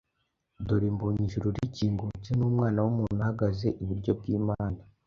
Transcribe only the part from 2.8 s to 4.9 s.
w’umuntu ahagaze iburyo bw’Imana